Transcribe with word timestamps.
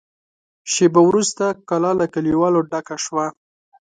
شېبه 0.71 1.01
وروسته 1.09 1.43
کلا 1.69 1.91
له 1.99 2.05
کليوالو 2.13 2.59
ډکه 2.71 2.97
شوه. 3.05 3.25